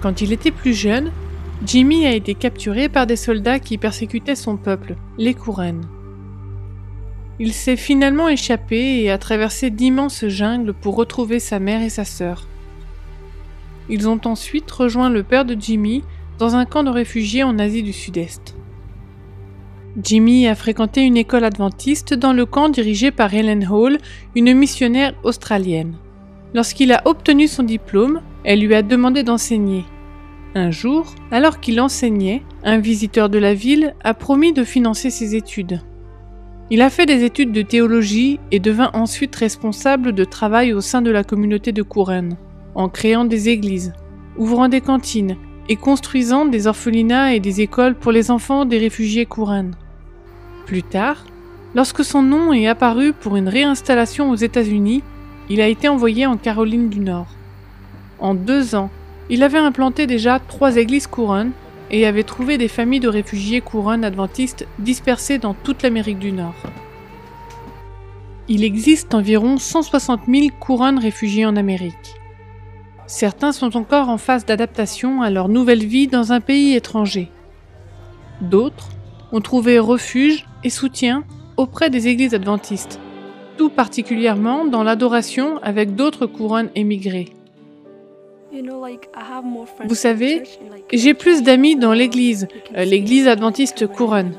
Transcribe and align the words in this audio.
Quand 0.00 0.22
il 0.22 0.32
était 0.32 0.50
plus 0.50 0.74
jeune, 0.74 1.12
Jimmy 1.64 2.06
a 2.06 2.14
été 2.14 2.34
capturé 2.34 2.88
par 2.88 3.06
des 3.06 3.16
soldats 3.16 3.58
qui 3.58 3.76
persécutaient 3.76 4.34
son 4.34 4.56
peuple, 4.56 4.96
les 5.18 5.34
Kouren. 5.34 5.82
Il 7.38 7.52
s'est 7.52 7.76
finalement 7.76 8.28
échappé 8.28 9.02
et 9.02 9.10
a 9.10 9.18
traversé 9.18 9.70
d'immenses 9.70 10.26
jungles 10.26 10.74
pour 10.74 10.96
retrouver 10.96 11.38
sa 11.38 11.58
mère 11.58 11.82
et 11.82 11.90
sa 11.90 12.04
sœur. 12.04 12.46
Ils 13.90 14.08
ont 14.08 14.20
ensuite 14.24 14.70
rejoint 14.70 15.10
le 15.10 15.22
père 15.22 15.44
de 15.44 15.56
Jimmy 15.58 16.02
dans 16.38 16.54
un 16.54 16.64
camp 16.64 16.82
de 16.82 16.90
réfugiés 16.90 17.42
en 17.42 17.58
Asie 17.58 17.82
du 17.82 17.92
Sud-Est. 17.92 18.56
Jimmy 20.02 20.46
a 20.46 20.54
fréquenté 20.54 21.02
une 21.02 21.16
école 21.16 21.44
adventiste 21.44 22.14
dans 22.14 22.32
le 22.32 22.46
camp 22.46 22.68
dirigé 22.68 23.10
par 23.10 23.34
Helen 23.34 23.66
Hall, 23.66 23.98
une 24.34 24.54
missionnaire 24.54 25.14
australienne. 25.24 25.96
Lorsqu'il 26.54 26.92
a 26.92 27.02
obtenu 27.06 27.48
son 27.48 27.64
diplôme, 27.64 28.22
elle 28.44 28.60
lui 28.60 28.74
a 28.74 28.82
demandé 28.82 29.22
d'enseigner. 29.22 29.84
Un 30.54 30.70
jour, 30.70 31.14
alors 31.30 31.60
qu'il 31.60 31.80
enseignait, 31.80 32.42
un 32.64 32.78
visiteur 32.78 33.28
de 33.28 33.38
la 33.38 33.54
ville 33.54 33.94
a 34.02 34.14
promis 34.14 34.52
de 34.52 34.64
financer 34.64 35.10
ses 35.10 35.36
études. 35.36 35.80
Il 36.70 36.82
a 36.82 36.90
fait 36.90 37.06
des 37.06 37.24
études 37.24 37.52
de 37.52 37.62
théologie 37.62 38.38
et 38.50 38.60
devint 38.60 38.90
ensuite 38.92 39.34
responsable 39.34 40.12
de 40.12 40.24
travail 40.24 40.72
au 40.72 40.80
sein 40.80 41.02
de 41.02 41.10
la 41.10 41.24
communauté 41.24 41.72
de 41.72 41.82
Couronne, 41.82 42.36
en 42.74 42.88
créant 42.88 43.24
des 43.24 43.48
églises, 43.48 43.92
ouvrant 44.36 44.68
des 44.68 44.80
cantines 44.80 45.36
et 45.68 45.76
construisant 45.76 46.46
des 46.46 46.66
orphelinats 46.66 47.34
et 47.34 47.40
des 47.40 47.60
écoles 47.60 47.94
pour 47.94 48.12
les 48.12 48.30
enfants 48.30 48.64
des 48.64 48.78
réfugiés 48.78 49.26
Couronne. 49.26 49.74
Plus 50.66 50.82
tard, 50.82 51.24
lorsque 51.74 52.04
son 52.04 52.22
nom 52.22 52.52
est 52.52 52.66
apparu 52.66 53.12
pour 53.12 53.36
une 53.36 53.48
réinstallation 53.48 54.30
aux 54.30 54.36
États-Unis, 54.36 55.02
il 55.48 55.60
a 55.60 55.68
été 55.68 55.88
envoyé 55.88 56.26
en 56.26 56.36
Caroline 56.36 56.88
du 56.88 57.00
Nord. 57.00 57.26
En 58.20 58.34
deux 58.34 58.74
ans, 58.74 58.90
il 59.30 59.42
avait 59.42 59.58
implanté 59.58 60.06
déjà 60.06 60.38
trois 60.38 60.76
églises 60.76 61.06
couronnes 61.06 61.52
et 61.90 62.06
avait 62.06 62.22
trouvé 62.22 62.58
des 62.58 62.68
familles 62.68 63.00
de 63.00 63.08
réfugiés 63.08 63.60
couronnes 63.60 64.04
adventistes 64.04 64.66
dispersées 64.78 65.38
dans 65.38 65.54
toute 65.54 65.82
l'Amérique 65.82 66.18
du 66.18 66.32
Nord. 66.32 66.54
Il 68.48 68.64
existe 68.64 69.14
environ 69.14 69.58
160 69.58 70.22
000 70.28 70.48
couronnes 70.58 70.98
réfugiés 70.98 71.46
en 71.46 71.56
Amérique. 71.56 72.16
Certains 73.06 73.52
sont 73.52 73.76
encore 73.76 74.08
en 74.08 74.18
phase 74.18 74.44
d'adaptation 74.44 75.22
à 75.22 75.30
leur 75.30 75.48
nouvelle 75.48 75.84
vie 75.84 76.06
dans 76.06 76.32
un 76.32 76.40
pays 76.40 76.74
étranger. 76.74 77.30
D'autres 78.40 78.88
ont 79.32 79.40
trouvé 79.40 79.78
refuge 79.78 80.46
et 80.62 80.70
soutien 80.70 81.24
auprès 81.56 81.90
des 81.90 82.08
églises 82.08 82.34
adventistes, 82.34 83.00
tout 83.56 83.70
particulièrement 83.70 84.64
dans 84.64 84.82
l'adoration 84.82 85.58
avec 85.62 85.94
d'autres 85.94 86.26
couronnes 86.26 86.70
émigrées. 86.74 87.39
Vous 89.86 89.94
savez, 89.94 90.42
j'ai 90.92 91.14
plus 91.14 91.42
d'amis 91.42 91.76
dans 91.76 91.92
l'église, 91.92 92.48
euh, 92.76 92.84
l'église 92.84 93.28
adventiste 93.28 93.86
couronne. 93.86 94.32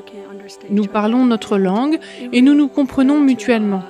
Nous 0.69 0.85
parlons 0.85 1.25
notre 1.25 1.57
langue 1.57 1.99
et 2.33 2.41
nous 2.41 2.53
nous 2.53 2.67
comprenons 2.67 3.19
mutuellement. 3.19 3.83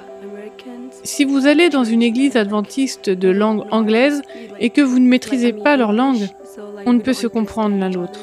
Si 1.03 1.25
vous 1.25 1.47
allez 1.47 1.69
dans 1.69 1.83
une 1.83 2.03
église 2.03 2.35
adventiste 2.37 3.09
de 3.09 3.29
langue 3.29 3.63
anglaise 3.71 4.21
et 4.59 4.69
que 4.69 4.81
vous 4.81 4.99
ne 4.99 5.07
maîtrisez 5.07 5.53
pas 5.53 5.75
leur 5.75 5.93
langue, 5.93 6.27
on 6.85 6.93
ne 6.93 6.99
peut 6.99 7.13
se 7.13 7.27
comprendre 7.27 7.77
l'un 7.77 7.89
l'autre. 7.89 8.19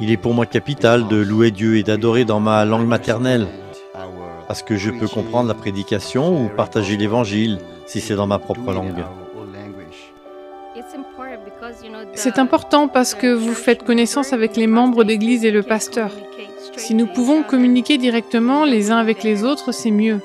Il 0.00 0.10
est 0.10 0.16
pour 0.18 0.34
moi 0.34 0.44
capital 0.44 1.08
de 1.08 1.16
louer 1.16 1.50
Dieu 1.50 1.76
et 1.78 1.82
d'adorer 1.82 2.26
dans 2.26 2.40
ma 2.40 2.64
langue 2.66 2.86
maternelle, 2.86 3.46
parce 4.46 4.62
que 4.62 4.76
je 4.76 4.90
peux 4.90 5.08
comprendre 5.08 5.48
la 5.48 5.54
prédication 5.54 6.44
ou 6.44 6.48
partager 6.48 6.98
l'évangile 6.98 7.58
si 7.88 8.02
c'est 8.02 8.14
dans 8.14 8.26
ma 8.26 8.38
propre 8.38 8.70
langue. 8.72 9.02
C'est 12.14 12.38
important 12.38 12.86
parce 12.86 13.14
que 13.14 13.32
vous 13.32 13.54
faites 13.54 13.82
connaissance 13.82 14.32
avec 14.32 14.56
les 14.56 14.66
membres 14.66 15.04
d'église 15.04 15.44
et 15.44 15.50
le 15.50 15.62
pasteur. 15.62 16.12
Si 16.76 16.94
nous 16.94 17.06
pouvons 17.06 17.42
communiquer 17.42 17.96
directement 17.98 18.64
les 18.64 18.92
uns 18.92 18.98
avec 18.98 19.22
les 19.24 19.42
autres, 19.42 19.72
c'est 19.72 19.90
mieux. 19.90 20.20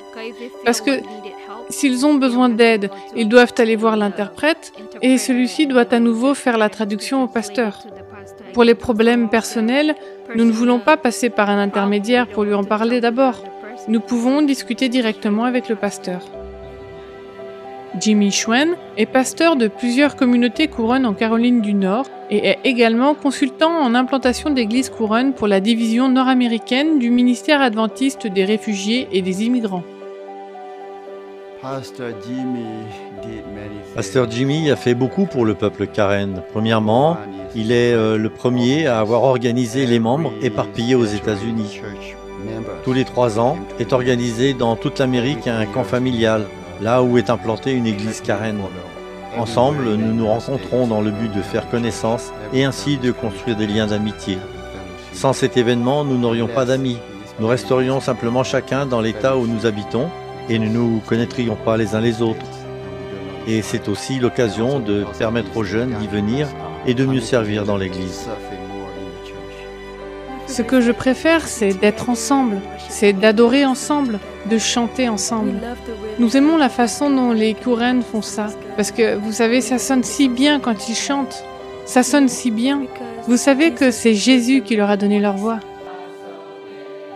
Parce 0.64 0.80
que 0.82 0.90
s'ils 1.70 2.04
ont 2.04 2.14
besoin 2.14 2.50
d'aide, 2.50 2.90
ils 3.16 3.28
doivent 3.28 3.54
aller 3.58 3.76
voir 3.76 3.96
l'interprète 3.96 4.72
et 5.00 5.16
celui-ci 5.16 5.66
doit 5.66 5.92
à 5.92 5.98
nouveau 5.98 6.34
faire 6.34 6.58
la 6.58 6.68
traduction 6.68 7.24
au 7.24 7.28
pasteur. 7.28 7.78
Pour 8.52 8.64
les 8.64 8.74
problèmes 8.74 9.30
personnels, 9.30 9.94
nous 10.36 10.44
ne 10.44 10.52
voulons 10.52 10.78
pas 10.80 10.98
passer 10.98 11.30
par 11.30 11.48
un 11.48 11.58
intermédiaire 11.58 12.28
pour 12.28 12.44
lui 12.44 12.54
en 12.54 12.64
parler 12.64 13.00
d'abord. 13.00 13.42
Nous 13.88 14.00
pouvons 14.00 14.42
discuter 14.42 14.88
directement 14.90 15.44
avec 15.44 15.68
le 15.68 15.76
pasteur. 15.76 16.20
Jimmy 18.00 18.32
Schwen 18.32 18.74
est 18.96 19.06
pasteur 19.06 19.54
de 19.54 19.68
plusieurs 19.68 20.16
communautés 20.16 20.66
couronnes 20.66 21.06
en 21.06 21.14
Caroline 21.14 21.60
du 21.60 21.74
Nord 21.74 22.06
et 22.28 22.48
est 22.48 22.58
également 22.64 23.14
consultant 23.14 23.70
en 23.70 23.94
implantation 23.94 24.50
d'églises 24.50 24.90
couronnes 24.90 25.32
pour 25.32 25.46
la 25.46 25.60
division 25.60 26.08
nord-américaine 26.08 26.98
du 26.98 27.10
ministère 27.10 27.60
adventiste 27.60 28.26
des 28.26 28.44
réfugiés 28.44 29.06
et 29.12 29.22
des 29.22 29.44
immigrants. 29.44 29.84
Pasteur 33.94 34.30
Jimmy 34.30 34.70
a 34.70 34.76
fait 34.76 34.94
beaucoup 34.94 35.26
pour 35.26 35.44
le 35.44 35.54
peuple 35.54 35.86
Karen. 35.86 36.42
Premièrement, 36.52 37.16
il 37.54 37.70
est 37.70 37.94
euh, 37.94 38.18
le 38.18 38.28
premier 38.28 38.86
à 38.86 38.98
avoir 38.98 39.22
organisé 39.22 39.86
les 39.86 40.00
membres 40.00 40.32
éparpillés 40.42 40.96
aux 40.96 41.06
États-Unis. 41.06 41.80
Tous 42.84 42.92
les 42.92 43.04
trois 43.04 43.38
ans 43.38 43.56
est 43.78 43.92
organisé 43.92 44.52
dans 44.52 44.76
toute 44.76 44.98
l'Amérique 44.98 45.46
un 45.46 45.64
camp 45.64 45.84
familial 45.84 46.44
là 46.80 47.02
où 47.02 47.18
est 47.18 47.30
implantée 47.30 47.72
une 47.72 47.86
église 47.86 48.20
carène. 48.20 48.60
Ensemble, 49.36 49.94
nous 49.94 50.14
nous 50.14 50.26
rencontrons 50.26 50.86
dans 50.86 51.00
le 51.00 51.10
but 51.10 51.32
de 51.32 51.42
faire 51.42 51.68
connaissance 51.68 52.32
et 52.52 52.64
ainsi 52.64 52.98
de 52.98 53.10
construire 53.10 53.56
des 53.56 53.66
liens 53.66 53.86
d'amitié. 53.86 54.38
Sans 55.12 55.32
cet 55.32 55.56
événement, 55.56 56.04
nous 56.04 56.18
n'aurions 56.18 56.48
pas 56.48 56.64
d'amis. 56.64 56.98
Nous 57.40 57.48
resterions 57.48 58.00
simplement 58.00 58.44
chacun 58.44 58.86
dans 58.86 59.00
l'état 59.00 59.36
où 59.36 59.46
nous 59.46 59.66
habitons 59.66 60.08
et 60.48 60.58
ne 60.58 60.68
nous 60.68 61.00
connaîtrions 61.06 61.56
pas 61.56 61.76
les 61.76 61.94
uns 61.94 62.00
les 62.00 62.22
autres. 62.22 62.46
Et 63.46 63.60
c'est 63.62 63.88
aussi 63.88 64.18
l'occasion 64.20 64.78
de 64.78 65.04
permettre 65.18 65.56
aux 65.56 65.64
jeunes 65.64 65.94
d'y 66.00 66.06
venir 66.06 66.46
et 66.86 66.94
de 66.94 67.04
mieux 67.04 67.20
servir 67.20 67.64
dans 67.64 67.76
l'Église. 67.76 68.28
Ce 70.54 70.62
que 70.62 70.80
je 70.80 70.92
préfère, 70.92 71.48
c'est 71.48 71.74
d'être 71.80 72.08
ensemble, 72.08 72.60
c'est 72.88 73.12
d'adorer 73.12 73.64
ensemble, 73.64 74.20
de 74.48 74.56
chanter 74.56 75.08
ensemble. 75.08 75.54
Nous 76.20 76.36
aimons 76.36 76.56
la 76.56 76.68
façon 76.68 77.10
dont 77.10 77.32
les 77.32 77.54
Kouren 77.54 78.02
font 78.02 78.22
ça, 78.22 78.46
parce 78.76 78.92
que 78.92 79.16
vous 79.16 79.32
savez, 79.32 79.60
ça 79.60 79.78
sonne 79.80 80.04
si 80.04 80.28
bien 80.28 80.60
quand 80.60 80.88
ils 80.88 80.94
chantent. 80.94 81.42
Ça 81.86 82.04
sonne 82.04 82.28
si 82.28 82.52
bien. 82.52 82.82
Vous 83.26 83.36
savez 83.36 83.72
que 83.72 83.90
c'est 83.90 84.14
Jésus 84.14 84.62
qui 84.62 84.76
leur 84.76 84.90
a 84.90 84.96
donné 84.96 85.18
leur 85.18 85.36
voix. 85.36 85.58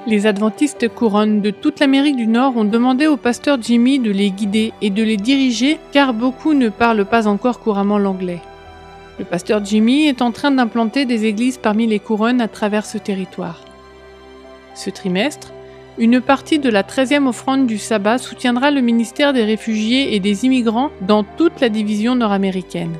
Les 0.09 0.27
adventistes 0.27 0.89
couronnes 0.89 1.41
de 1.41 1.51
toute 1.51 1.79
l'Amérique 1.79 2.17
du 2.17 2.27
Nord 2.27 2.57
ont 2.57 2.65
demandé 2.65 3.07
au 3.07 3.17
pasteur 3.17 3.59
Jimmy 3.63 4.01
de 4.01 4.11
les 4.11 4.33
guider 4.33 4.73
et 4.83 4.91
de 4.91 5.05
les 5.05 5.17
diriger 5.17 5.79
car 5.93 6.13
beaucoup 6.13 6.55
ne 6.55 6.71
parlent 6.71 7.05
pas 7.05 7.29
encore 7.29 7.61
couramment 7.61 7.99
l'anglais. 7.99 8.43
Le 9.19 9.25
pasteur 9.25 9.65
Jimmy 9.65 10.07
est 10.07 10.23
en 10.23 10.31
train 10.31 10.53
d'implanter 10.53 11.05
des 11.05 11.27
églises 11.27 11.59
parmi 11.59 11.87
les 11.87 11.99
couronnes 11.99 12.41
à 12.41 12.47
travers 12.47 12.87
ce 12.87 12.99
territoire. 12.99 13.65
Ce 14.75 14.91
trimestre, 14.91 15.53
une 15.99 16.21
partie 16.21 16.61
de 16.61 16.71
la 16.71 16.85
13e 16.85 17.27
offrande 17.27 17.67
du 17.67 17.79
sabbat 17.79 18.19
soutiendra 18.19 18.71
le 18.71 18.81
ministère 18.81 19.33
des 19.33 19.43
réfugiés 19.43 20.15
et 20.15 20.21
des 20.21 20.45
immigrants 20.45 20.91
dans 21.01 21.25
toute 21.25 21.61
la 21.61 21.69
division 21.69 22.15
nord-américaine. 22.15 22.95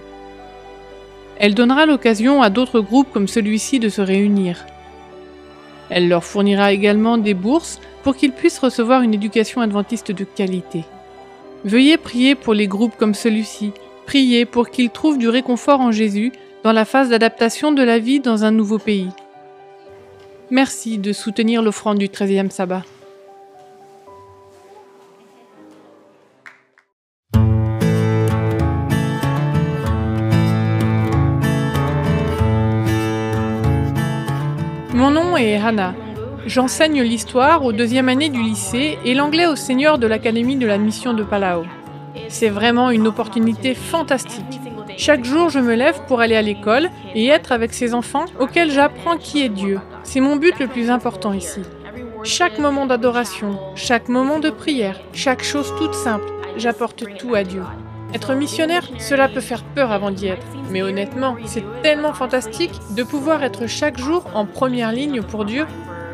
Elle 1.39 1.55
donnera 1.55 1.87
l'occasion 1.87 2.43
à 2.43 2.51
d'autres 2.51 2.81
groupes 2.81 3.13
comme 3.13 3.29
celui-ci 3.29 3.79
de 3.79 3.89
se 3.89 4.01
réunir. 4.01 4.67
Elle 5.89 6.09
leur 6.09 6.25
fournira 6.25 6.73
également 6.73 7.17
des 7.17 7.35
bourses 7.35 7.81
pour 8.03 8.17
qu'ils 8.17 8.33
puissent 8.33 8.59
recevoir 8.59 9.03
une 9.03 9.15
éducation 9.15 9.61
adventiste 9.61 10.11
de 10.11 10.25
qualité. 10.25 10.85
Veuillez 11.65 11.97
prier 11.97 12.35
pour 12.35 12.55
les 12.55 12.67
groupes 12.67 12.97
comme 12.99 13.15
celui-ci. 13.15 13.73
Priez 14.09 14.47
pour 14.47 14.71
qu'ils 14.71 14.89
trouvent 14.89 15.19
du 15.19 15.29
réconfort 15.29 15.83
en 15.83 15.93
Jésus 15.93 16.33
dans 16.65 16.73
la 16.73 16.87
phase 16.87 17.11
d'adaptation 17.11 17.73
de 17.73 17.83
la 17.83 17.99
vie 17.99 18.21
dans 18.21 18.43
un 18.43 18.51
nouveau 18.51 18.79
pays. 18.79 19.11
Merci 20.51 20.97
de 20.97 21.13
soutenir 21.13 21.61
l'offrande 21.61 21.99
du 21.99 22.07
13e 22.07 22.49
sabbat. 22.49 22.85
Mon 34.95 35.11
nom 35.11 35.37
est 35.37 35.59
Hannah. 35.59 35.95
J'enseigne 36.47 37.03
l'histoire 37.03 37.63
aux 37.63 37.75
deuxième 37.75 38.09
année 38.09 38.31
du 38.31 38.41
lycée 38.41 38.97
et 39.05 39.13
l'anglais 39.13 39.47
au 39.47 39.55
seigneur 39.55 39.99
de 39.99 40.07
l'Académie 40.07 40.57
de 40.57 40.67
la 40.67 40.79
mission 40.79 41.13
de 41.13 41.25
Palau. 41.25 41.67
C'est 42.29 42.49
vraiment 42.49 42.91
une 42.91 43.07
opportunité 43.07 43.75
fantastique. 43.75 44.61
Chaque 44.97 45.25
jour, 45.25 45.49
je 45.49 45.59
me 45.59 45.75
lève 45.75 46.01
pour 46.07 46.21
aller 46.21 46.37
à 46.37 46.43
l'école 46.43 46.91
et 47.15 47.29
être 47.29 47.53
avec 47.53 47.73
ces 47.73 47.95
enfants 47.95 48.25
auxquels 48.39 48.71
j'apprends 48.71 49.17
qui 49.17 49.43
est 49.43 49.49
Dieu. 49.49 49.81
C'est 50.03 50.21
mon 50.21 50.37
but 50.37 50.59
le 50.59 50.67
plus 50.67 50.91
important 50.91 51.33
ici. 51.33 51.61
Chaque 52.25 52.59
moment 52.59 52.87
d'adoration, 52.87 53.59
chaque 53.75 54.09
moment 54.09 54.41
de 54.41 54.51
prière, 54.51 55.01
chaque 55.13 55.43
chose 55.43 55.73
toute 55.79 55.95
simple, 55.95 56.27
j'apporte 56.57 57.05
tout 57.17 57.35
à 57.35 57.45
Dieu. 57.45 57.63
Être 58.13 58.35
missionnaire, 58.35 58.89
cela 58.99 59.29
peut 59.29 59.41
faire 59.41 59.63
peur 59.63 59.93
avant 59.93 60.11
d'y 60.11 60.27
être. 60.27 60.47
Mais 60.71 60.83
honnêtement, 60.83 61.37
c'est 61.45 61.65
tellement 61.83 62.15
fantastique 62.15 62.73
de 62.97 63.03
pouvoir 63.03 63.45
être 63.45 63.67
chaque 63.67 63.99
jour 63.99 64.25
en 64.35 64.47
première 64.47 64.93
ligne 64.93 65.23
pour 65.23 65.45
Dieu. 65.45 65.67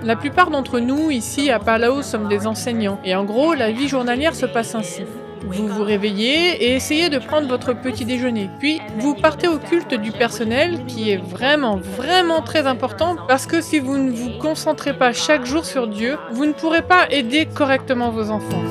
La 0.02 0.16
plupart 0.16 0.50
d'entre 0.50 0.80
nous, 0.80 1.10
ici 1.10 1.50
à 1.50 1.58
Palau, 1.58 2.02
sommes 2.02 2.28
des 2.28 2.46
enseignants. 2.46 3.00
Et 3.04 3.14
en 3.14 3.24
gros, 3.24 3.54
la 3.54 3.72
vie 3.72 3.88
journalière 3.88 4.34
se 4.34 4.44
passe 4.44 4.74
ainsi. 4.74 5.02
Vous 5.46 5.68
vous 5.68 5.82
réveillez 5.82 6.64
et 6.64 6.74
essayez 6.74 7.10
de 7.10 7.18
prendre 7.18 7.46
votre 7.48 7.74
petit 7.74 8.04
déjeuner. 8.04 8.48
Puis, 8.60 8.80
vous 8.98 9.14
partez 9.14 9.46
au 9.46 9.58
culte 9.58 9.94
du 9.94 10.10
personnel 10.10 10.86
qui 10.86 11.10
est 11.10 11.18
vraiment, 11.18 11.76
vraiment 11.76 12.40
très 12.40 12.66
important 12.66 13.16
parce 13.28 13.46
que 13.46 13.60
si 13.60 13.78
vous 13.78 13.98
ne 13.98 14.10
vous 14.10 14.30
concentrez 14.40 14.96
pas 14.96 15.12
chaque 15.12 15.44
jour 15.44 15.64
sur 15.64 15.86
Dieu, 15.86 16.16
vous 16.32 16.46
ne 16.46 16.52
pourrez 16.52 16.82
pas 16.82 17.06
aider 17.10 17.46
correctement 17.46 18.10
vos 18.10 18.30
enfants. 18.30 18.62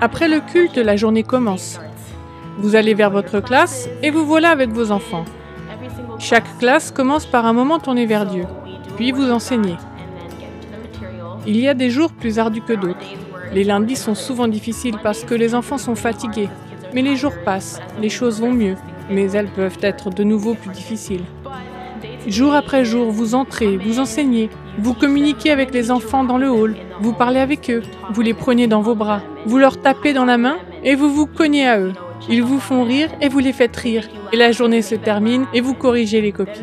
Après 0.00 0.28
le 0.28 0.40
culte, 0.40 0.76
la 0.76 0.94
journée 0.94 1.22
commence. 1.22 1.80
Vous 2.58 2.76
allez 2.76 2.94
vers 2.94 3.10
votre 3.10 3.40
classe 3.40 3.88
et 4.02 4.10
vous 4.10 4.24
voilà 4.24 4.50
avec 4.50 4.70
vos 4.70 4.92
enfants. 4.92 5.24
Chaque 6.18 6.58
classe 6.58 6.90
commence 6.90 7.26
par 7.26 7.46
un 7.46 7.52
moment 7.52 7.78
tourné 7.78 8.06
vers 8.06 8.26
Dieu, 8.26 8.44
puis 8.96 9.12
vous 9.12 9.30
enseignez. 9.30 9.76
Il 11.46 11.60
y 11.60 11.68
a 11.68 11.74
des 11.74 11.90
jours 11.90 12.12
plus 12.12 12.40
ardus 12.40 12.60
que 12.60 12.72
d'autres. 12.72 13.06
Les 13.52 13.62
lundis 13.62 13.94
sont 13.94 14.16
souvent 14.16 14.48
difficiles 14.48 14.96
parce 15.02 15.24
que 15.24 15.34
les 15.34 15.54
enfants 15.54 15.78
sont 15.78 15.94
fatigués. 15.94 16.48
Mais 16.92 17.02
les 17.02 17.14
jours 17.14 17.34
passent, 17.44 17.80
les 18.00 18.08
choses 18.08 18.40
vont 18.40 18.52
mieux, 18.52 18.74
mais 19.10 19.30
elles 19.30 19.50
peuvent 19.50 19.78
être 19.82 20.10
de 20.10 20.24
nouveau 20.24 20.54
plus 20.54 20.70
difficiles. 20.70 21.24
Jour 22.26 22.54
après 22.54 22.84
jour, 22.84 23.12
vous 23.12 23.36
entrez, 23.36 23.76
vous 23.76 24.00
enseignez, 24.00 24.50
vous 24.78 24.94
communiquez 24.94 25.52
avec 25.52 25.72
les 25.72 25.92
enfants 25.92 26.24
dans 26.24 26.38
le 26.38 26.50
hall, 26.50 26.74
vous 27.00 27.12
parlez 27.12 27.38
avec 27.38 27.70
eux, 27.70 27.82
vous 28.12 28.22
les 28.22 28.34
prenez 28.34 28.66
dans 28.66 28.80
vos 28.80 28.96
bras, 28.96 29.22
vous 29.44 29.58
leur 29.58 29.80
tapez 29.80 30.12
dans 30.12 30.24
la 30.24 30.38
main 30.38 30.56
et 30.82 30.96
vous 30.96 31.12
vous 31.12 31.26
cognez 31.26 31.68
à 31.68 31.78
eux. 31.78 31.92
Ils 32.28 32.42
vous 32.42 32.58
font 32.58 32.82
rire 32.82 33.10
et 33.20 33.28
vous 33.28 33.38
les 33.38 33.52
faites 33.52 33.76
rire. 33.76 34.08
Et 34.32 34.36
la 34.36 34.50
journée 34.50 34.82
se 34.82 34.96
termine 34.96 35.46
et 35.54 35.60
vous 35.60 35.74
corrigez 35.74 36.20
les 36.20 36.32
copies. 36.32 36.60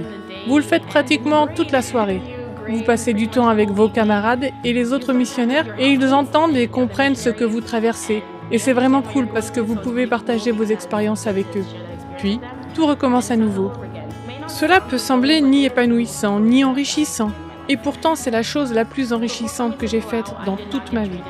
Vous 0.47 0.57
le 0.57 0.63
faites 0.63 0.83
pratiquement 0.83 1.47
toute 1.47 1.71
la 1.71 1.81
soirée. 1.81 2.21
Vous 2.69 2.81
passez 2.83 3.13
du 3.13 3.27
temps 3.27 3.48
avec 3.48 3.69
vos 3.69 3.89
camarades 3.89 4.51
et 4.63 4.74
les 4.74 4.94
autres 4.94 5.13
missionnaires 5.13 5.65
et 5.77 5.89
ils 5.89 6.13
entendent 6.13 6.56
et 6.56 6.68
comprennent 6.68 7.15
ce 7.15 7.30
que 7.30 7.44
vous 7.44 7.62
traversez. 7.62 8.24
Et 8.51 8.57
c'est 8.57 8.74
vraiment 8.74 9.01
cool 9.01 9.27
parce 9.27 9.51
que 9.51 9.60
vous 9.60 9.75
pouvez 9.75 10.07
partager 10.07 10.51
vos 10.51 10.63
expériences 10.63 11.27
avec 11.27 11.45
eux. 11.56 11.65
Puis, 12.18 12.39
tout 12.74 12.86
recommence 12.86 13.31
à 13.31 13.36
nouveau. 13.36 13.71
Cela 14.48 14.80
peut 14.80 14.98
sembler 14.98 15.42
ni 15.42 15.65
épanouissant, 15.65 16.39
ni 16.39 16.63
enrichissant. 16.63 17.31
Et 17.69 17.77
pourtant, 17.77 18.15
c'est 18.15 18.31
la 18.31 18.44
chose 18.44 18.74
la 18.74 18.86
plus 18.86 19.13
enrichissante 19.13 19.77
que 19.77 19.88
j'ai 19.88 20.01
faite 20.01 20.33
dans 20.45 20.57
toute 20.71 20.94
ma 20.94 21.04
vie. 21.04 21.24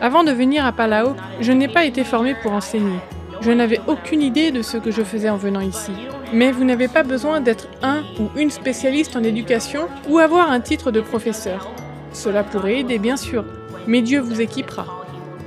Avant 0.00 0.24
de 0.24 0.32
venir 0.32 0.64
à 0.64 0.72
Palau, 0.72 1.16
je 1.40 1.52
n'ai 1.52 1.68
pas 1.68 1.84
été 1.84 2.04
formé 2.04 2.34
pour 2.42 2.52
enseigner. 2.52 2.98
Je 3.40 3.52
n'avais 3.52 3.80
aucune 3.86 4.22
idée 4.22 4.50
de 4.50 4.62
ce 4.62 4.76
que 4.76 4.90
je 4.90 5.02
faisais 5.02 5.30
en 5.30 5.36
venant 5.36 5.60
ici. 5.60 5.92
Mais 6.32 6.50
vous 6.50 6.64
n'avez 6.64 6.88
pas 6.88 7.04
besoin 7.04 7.40
d'être 7.40 7.68
un 7.82 8.02
ou 8.18 8.28
une 8.36 8.50
spécialiste 8.50 9.16
en 9.16 9.22
éducation 9.22 9.88
ou 10.08 10.18
avoir 10.18 10.50
un 10.50 10.60
titre 10.60 10.90
de 10.90 11.00
professeur. 11.00 11.72
Cela 12.12 12.42
pourrait 12.42 12.80
aider, 12.80 12.98
bien 12.98 13.16
sûr, 13.16 13.44
mais 13.86 14.02
Dieu 14.02 14.20
vous 14.20 14.40
équipera. 14.40 14.86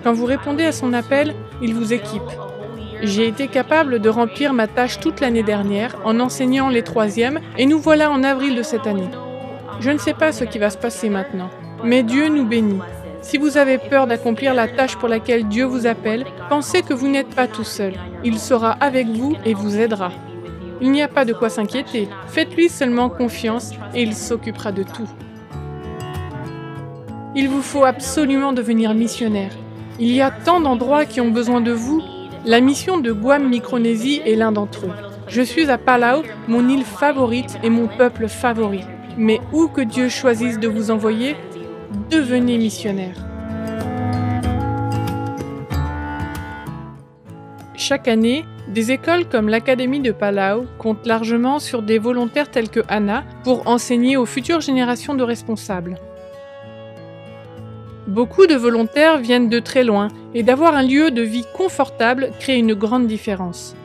Quand 0.04 0.14
vous 0.14 0.26
répondez 0.26 0.64
à 0.64 0.72
son 0.72 0.94
appel, 0.94 1.36
il 1.62 1.76
vous 1.76 1.94
équipe. 1.94 2.22
J'ai 3.04 3.28
été 3.28 3.48
capable 3.48 4.00
de 4.00 4.10
remplir 4.10 4.54
ma 4.54 4.68
tâche 4.68 5.00
toute 5.00 5.20
l'année 5.20 5.44
dernière 5.44 5.98
en 6.06 6.20
enseignant 6.20 6.70
les 6.70 6.84
troisièmes 6.84 7.40
et 7.58 7.66
nous 7.66 7.80
voilà 7.80 8.10
en 8.12 8.24
avril 8.24 8.56
de 8.56 8.64
cette 8.64 8.88
année. 8.88 9.10
Je 9.80 9.90
ne 9.90 9.98
sais 9.98 10.14
pas 10.14 10.32
ce 10.32 10.44
qui 10.44 10.60
va 10.60 10.70
se 10.70 10.78
passer 10.78 11.10
maintenant, 11.10 11.50
mais 11.84 12.04
Dieu 12.04 12.30
nous 12.30 12.46
bénit. 12.46 12.80
Si 13.22 13.38
vous 13.38 13.58
avez 13.58 13.78
peur 13.78 14.08
d'accomplir 14.08 14.56
la 14.56 14.68
tâche 14.68 14.96
pour 14.96 15.08
laquelle 15.08 15.48
Dieu 15.48 15.66
vous 15.66 15.86
appelle, 15.86 16.26
pensez 16.50 16.82
que 16.82 16.94
vous 16.94 17.08
n'êtes 17.08 17.34
pas 17.36 17.48
tout 17.48 17.64
seul. 17.64 17.94
Il 18.24 18.40
sera 18.40 18.72
avec 18.72 19.08
vous 19.08 19.36
et 19.46 19.54
vous 19.54 19.80
aidera. 19.80 20.12
Il 20.82 20.92
n'y 20.92 21.04
a 21.04 21.08
pas 21.08 21.24
de 21.24 21.34
quoi 21.34 21.50
s'inquiéter. 21.50 22.10
Faites-lui 22.28 22.68
seulement 22.68 23.10
confiance 23.10 23.72
et 23.94 24.02
il 24.02 24.16
s'occupera 24.16 24.72
de 24.72 24.82
tout. 24.82 25.08
Il 27.36 27.48
vous 27.48 27.62
faut 27.62 27.86
absolument 27.86 28.54
devenir 28.54 28.96
missionnaire. 28.96 29.52
Il 30.00 30.12
y 30.12 30.22
a 30.22 30.32
tant 30.32 30.60
d'endroits 30.60 31.06
qui 31.06 31.22
ont 31.22 31.30
besoin 31.30 31.62
de 31.62 31.72
vous. 31.72 32.02
La 32.44 32.60
mission 32.60 32.98
de 32.98 33.12
Guam 33.12 33.48
Micronésie 33.48 34.24
est 34.26 34.36
l'un 34.36 34.52
d'entre 34.52 34.88
eux. 34.88 34.94
Je 35.28 35.44
suis 35.44 35.70
à 35.70 35.78
Palau, 35.78 36.24
mon 36.48 36.68
île 36.68 36.84
favorite 36.84 37.60
et 37.62 37.70
mon 37.70 37.88
peuple 37.88 38.28
favori. 38.28 38.82
Mais 39.16 39.40
où 39.54 39.68
que 39.68 39.82
Dieu 39.82 40.10
choisisse 40.10 40.60
de 40.60 40.68
vous 40.68 40.90
envoyer, 40.90 41.36
devenez 42.10 42.58
missionnaire. 42.58 43.16
Chaque 47.76 48.08
année, 48.08 48.46
des 48.68 48.92
écoles 48.92 49.28
comme 49.28 49.50
l'Académie 49.50 50.00
de 50.00 50.12
Palau 50.12 50.66
comptent 50.78 51.06
largement 51.06 51.60
sur 51.60 51.82
des 51.82 51.98
volontaires 51.98 52.52
tels 52.52 52.70
que 52.70 52.82
Anna 52.88 53.24
pour 53.44 53.68
enseigner 53.68 54.18
aux 54.18 54.26
futures 54.26 54.62
générations 54.62 55.16
de 55.16 55.24
responsables. 55.24 55.98
Beaucoup 58.08 58.46
de 58.46 58.56
volontaires 58.56 59.18
viennent 59.18 59.50
de 59.50 59.60
très 59.60 59.84
loin 59.84 60.10
et 60.34 60.44
d'avoir 60.44 60.76
un 60.76 60.84
lieu 60.84 61.12
de 61.12 61.22
vie 61.22 61.46
confortable 61.56 62.32
crée 62.40 62.58
une 62.58 62.74
grande 62.74 63.08
différence. 63.08 63.76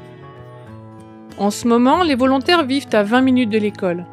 En 1.38 1.50
ce 1.50 1.68
moment, 1.68 2.02
les 2.02 2.14
volontaires 2.14 2.64
vivent 2.64 2.88
à 2.92 3.02
20 3.02 3.20
minutes 3.20 3.50
de 3.50 3.58
l'école. 3.58 4.04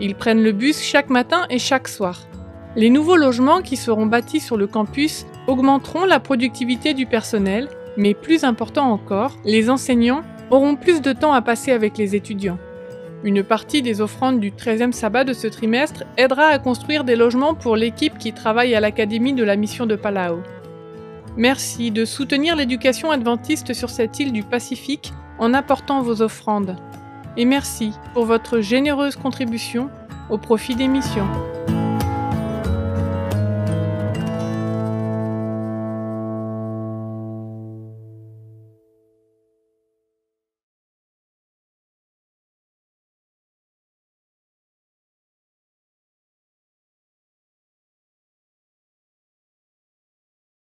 Ils 0.00 0.14
prennent 0.14 0.42
le 0.42 0.52
bus 0.52 0.80
chaque 0.82 1.10
matin 1.10 1.46
et 1.50 1.58
chaque 1.58 1.88
soir. 1.88 2.29
Les 2.76 2.88
nouveaux 2.88 3.16
logements 3.16 3.62
qui 3.62 3.76
seront 3.76 4.06
bâtis 4.06 4.38
sur 4.38 4.56
le 4.56 4.68
campus 4.68 5.26
augmenteront 5.48 6.04
la 6.04 6.20
productivité 6.20 6.94
du 6.94 7.04
personnel, 7.04 7.68
mais 7.96 8.14
plus 8.14 8.44
important 8.44 8.92
encore, 8.92 9.36
les 9.44 9.70
enseignants 9.70 10.22
auront 10.50 10.76
plus 10.76 11.00
de 11.00 11.12
temps 11.12 11.32
à 11.32 11.42
passer 11.42 11.72
avec 11.72 11.98
les 11.98 12.14
étudiants. 12.14 12.58
Une 13.24 13.42
partie 13.42 13.82
des 13.82 14.00
offrandes 14.00 14.38
du 14.38 14.52
13e 14.52 14.92
sabbat 14.92 15.24
de 15.24 15.32
ce 15.32 15.48
trimestre 15.48 16.04
aidera 16.16 16.44
à 16.44 16.58
construire 16.58 17.04
des 17.04 17.16
logements 17.16 17.54
pour 17.54 17.76
l'équipe 17.76 18.16
qui 18.18 18.32
travaille 18.32 18.74
à 18.74 18.80
l'Académie 18.80 19.34
de 19.34 19.44
la 19.44 19.56
mission 19.56 19.86
de 19.86 19.96
Palau. 19.96 20.40
Merci 21.36 21.90
de 21.90 22.04
soutenir 22.04 22.54
l'éducation 22.54 23.10
adventiste 23.10 23.74
sur 23.74 23.90
cette 23.90 24.18
île 24.20 24.32
du 24.32 24.42
Pacifique 24.42 25.12
en 25.38 25.54
apportant 25.54 26.02
vos 26.02 26.22
offrandes. 26.22 26.76
Et 27.36 27.44
merci 27.44 27.92
pour 28.14 28.26
votre 28.26 28.60
généreuse 28.60 29.16
contribution 29.16 29.90
au 30.30 30.38
profit 30.38 30.76
des 30.76 30.88
missions. 30.88 31.28